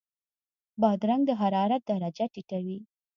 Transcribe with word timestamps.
بادرنګ 0.81 1.23
د 1.27 1.31
حرارت 1.41 1.81
درجه 1.89 2.25
ټیټوي. 2.33 2.79